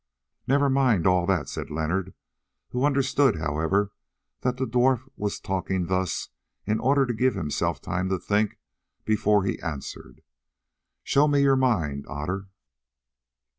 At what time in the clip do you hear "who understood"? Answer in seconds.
2.71-3.35